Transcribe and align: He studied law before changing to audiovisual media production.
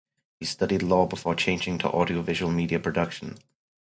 He 0.39 0.47
studied 0.47 0.81
law 0.81 1.05
before 1.05 1.35
changing 1.35 1.77
to 1.77 1.87
audiovisual 1.87 2.49
media 2.51 2.79
production. 2.79 3.37